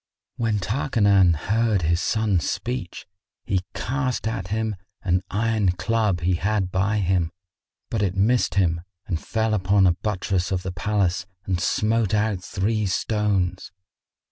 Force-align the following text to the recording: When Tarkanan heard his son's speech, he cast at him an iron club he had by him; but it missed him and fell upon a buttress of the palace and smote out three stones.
When 0.35 0.57
Tarkanan 0.57 1.35
heard 1.35 1.83
his 1.83 2.01
son's 2.01 2.49
speech, 2.49 3.05
he 3.45 3.61
cast 3.75 4.27
at 4.27 4.47
him 4.47 4.75
an 5.03 5.21
iron 5.29 5.73
club 5.73 6.21
he 6.21 6.33
had 6.33 6.71
by 6.71 6.97
him; 6.97 7.29
but 7.91 8.01
it 8.01 8.15
missed 8.15 8.55
him 8.55 8.81
and 9.05 9.23
fell 9.23 9.53
upon 9.53 9.85
a 9.85 9.93
buttress 9.93 10.51
of 10.51 10.63
the 10.63 10.71
palace 10.71 11.27
and 11.45 11.61
smote 11.61 12.15
out 12.15 12.43
three 12.43 12.87
stones. 12.87 13.71